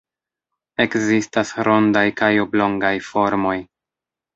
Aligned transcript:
Ekzistas 0.85 1.53
rondaj 1.69 2.05
kaj 2.23 2.33
oblongaj 2.49 2.95
formoj. 3.13 3.59